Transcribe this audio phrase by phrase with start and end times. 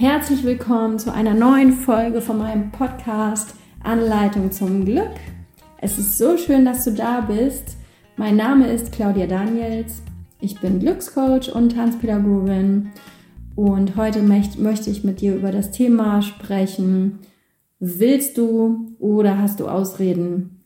[0.00, 5.12] Herzlich willkommen zu einer neuen Folge von meinem Podcast Anleitung zum Glück.
[5.76, 7.76] Es ist so schön, dass du da bist.
[8.16, 10.00] Mein Name ist Claudia Daniels.
[10.40, 12.92] Ich bin Glückscoach und Tanzpädagogin
[13.56, 17.18] und heute möchte ich mit dir über das Thema sprechen.
[17.78, 20.64] Willst du oder hast du Ausreden?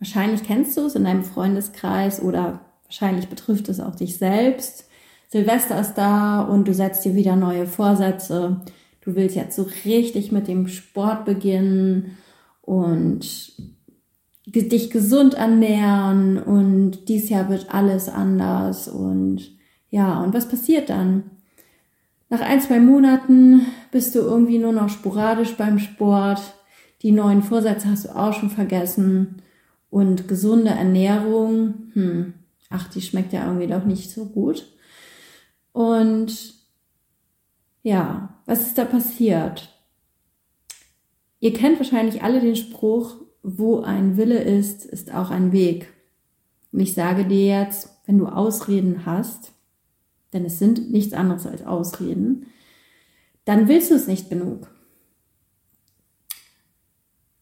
[0.00, 4.86] Wahrscheinlich kennst du es in deinem Freundeskreis oder wahrscheinlich betrifft es auch dich selbst.
[5.28, 8.60] Silvester ist da und du setzt dir wieder neue Vorsätze.
[9.00, 12.16] Du willst jetzt so richtig mit dem Sport beginnen
[12.62, 13.52] und
[14.46, 19.56] dich gesund ernähren und dies Jahr wird alles anders und
[19.90, 21.30] ja, und was passiert dann?
[22.28, 26.40] Nach ein, zwei Monaten bist du irgendwie nur noch sporadisch beim Sport.
[27.02, 29.42] Die neuen Vorsätze hast du auch schon vergessen.
[29.90, 32.34] Und gesunde Ernährung, hm,
[32.68, 34.66] ach, die schmeckt ja irgendwie doch nicht so gut.
[35.76, 36.54] Und
[37.82, 39.78] ja, was ist da passiert?
[41.38, 45.92] Ihr kennt wahrscheinlich alle den Spruch, wo ein Wille ist, ist auch ein Weg.
[46.72, 49.52] Und ich sage dir jetzt, wenn du Ausreden hast,
[50.32, 52.46] denn es sind nichts anderes als Ausreden,
[53.44, 54.70] dann willst du es nicht genug.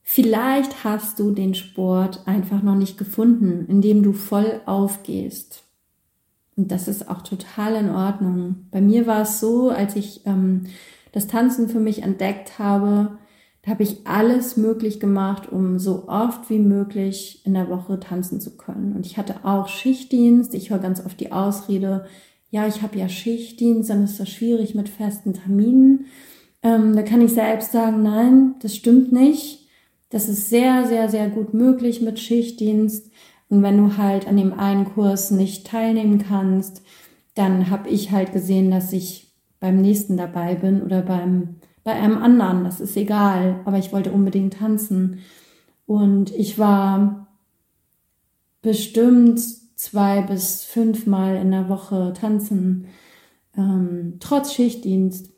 [0.03, 5.64] Vielleicht hast du den Sport einfach noch nicht gefunden, in dem du voll aufgehst.
[6.57, 8.67] Und das ist auch total in Ordnung.
[8.71, 10.67] Bei mir war es so, als ich ähm,
[11.13, 13.19] das Tanzen für mich entdeckt habe,
[13.63, 18.41] da habe ich alles möglich gemacht, um so oft wie möglich in der Woche tanzen
[18.41, 18.95] zu können.
[18.95, 20.55] Und ich hatte auch Schichtdienst.
[20.55, 22.05] Ich höre ganz oft die Ausrede,
[22.51, 26.07] ja, ich habe ja Schichtdienst, dann ist das schwierig mit festen Terminen.
[26.63, 29.67] Ähm, da kann ich selbst sagen, nein, das stimmt nicht.
[30.11, 33.11] Das ist sehr, sehr, sehr gut möglich mit Schichtdienst.
[33.49, 36.83] Und wenn du halt an dem einen Kurs nicht teilnehmen kannst,
[37.35, 42.23] dann habe ich halt gesehen, dass ich beim nächsten dabei bin oder beim bei einem
[42.23, 45.21] anderen, das ist egal, aber ich wollte unbedingt tanzen.
[45.87, 47.29] Und ich war
[48.63, 49.39] bestimmt
[49.77, 52.87] zwei bis fünfmal in der Woche tanzen,
[53.57, 55.31] ähm, trotz Schichtdienst.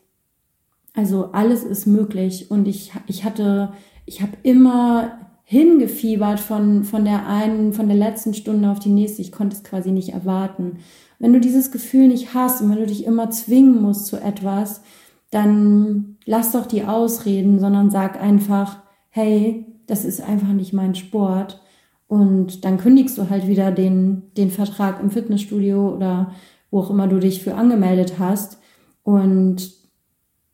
[0.94, 3.72] Also alles ist möglich und ich, ich hatte,
[4.06, 9.22] ich habe immer hingefiebert von, von der einen, von der letzten Stunde auf die nächste.
[9.22, 10.78] Ich konnte es quasi nicht erwarten.
[11.20, 14.82] Wenn du dieses Gefühl nicht hast und wenn du dich immer zwingen musst zu etwas,
[15.30, 21.62] dann lass doch die Ausreden, sondern sag einfach, hey, das ist einfach nicht mein Sport.
[22.08, 26.32] Und dann kündigst du halt wieder den, den Vertrag im Fitnessstudio oder
[26.72, 28.58] wo auch immer du dich für angemeldet hast
[29.04, 29.70] und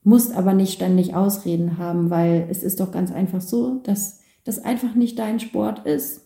[0.04, 4.58] musst aber nicht ständig Ausreden haben, weil es ist doch ganz einfach so, dass das
[4.64, 6.22] einfach nicht dein Sport ist.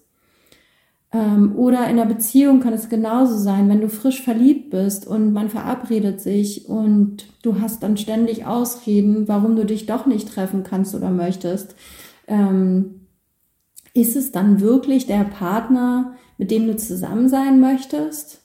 [1.13, 5.33] Ähm, oder in einer Beziehung kann es genauso sein, wenn du frisch verliebt bist und
[5.33, 10.65] man verabredet sich und du hast dann ständig Ausreden, warum du dich doch nicht treffen
[10.65, 11.77] kannst oder möchtest.
[12.27, 13.07] Ähm,
[13.95, 18.43] ist es dann wirklich der Partner, mit dem du zusammen sein möchtest?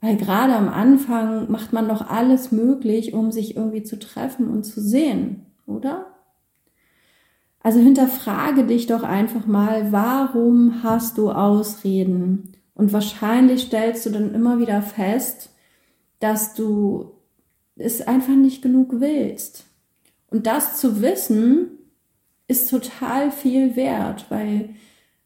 [0.00, 4.64] Weil gerade am Anfang macht man doch alles möglich, um sich irgendwie zu treffen und
[4.64, 6.06] zu sehen, oder?
[7.62, 12.56] Also hinterfrage dich doch einfach mal, warum hast du Ausreden?
[12.74, 15.50] Und wahrscheinlich stellst du dann immer wieder fest,
[16.18, 17.12] dass du
[17.76, 19.66] es einfach nicht genug willst.
[20.30, 21.68] Und das zu wissen,
[22.48, 24.70] ist total viel wert, weil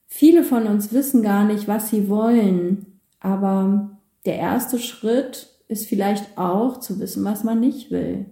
[0.06, 3.01] viele von uns wissen gar nicht, was sie wollen.
[3.21, 8.27] Aber der erste Schritt ist vielleicht auch zu wissen, was man nicht will.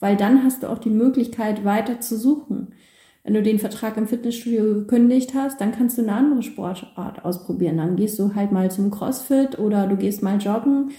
[0.00, 2.74] Weil dann hast du auch die Möglichkeit, weiter zu suchen.
[3.24, 7.76] Wenn du den Vertrag im Fitnessstudio gekündigt hast, dann kannst du eine andere Sportart ausprobieren.
[7.76, 10.92] Dann gehst du halt mal zum CrossFit oder du gehst mal joggen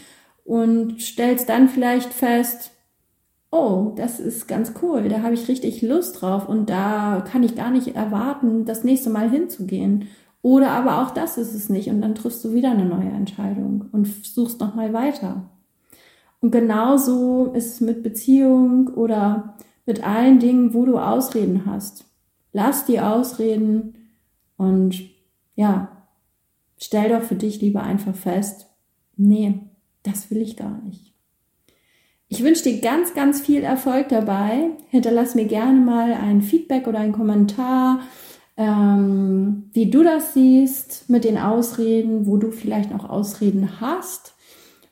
[0.44, 2.72] und stellst dann vielleicht fest,
[3.52, 7.56] oh, das ist ganz cool, da habe ich richtig Lust drauf und da kann ich
[7.56, 10.08] gar nicht erwarten, das nächste Mal hinzugehen.
[10.42, 13.86] Oder aber auch das ist es nicht und dann triffst du wieder eine neue Entscheidung
[13.92, 15.50] und suchst nochmal weiter.
[16.42, 19.56] Und genauso ist es mit Beziehung oder
[19.86, 22.06] mit allen Dingen, wo du Ausreden hast.
[22.52, 24.12] Lass die Ausreden
[24.58, 25.00] und
[25.56, 26.06] ja,
[26.78, 28.68] stell doch für dich lieber einfach fest,
[29.16, 29.60] nee,
[30.04, 31.14] das will ich gar nicht.
[32.28, 34.70] Ich wünsche dir ganz, ganz viel Erfolg dabei.
[34.90, 38.02] Hinterlass mir gerne mal ein Feedback oder einen Kommentar,
[38.56, 44.36] ähm, wie du das siehst mit den Ausreden, wo du vielleicht noch Ausreden hast.